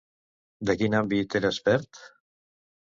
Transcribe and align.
De 0.69 0.75
quin 0.79 0.97
àmbit 1.01 1.39
era 1.41 1.55
expert? 1.57 2.05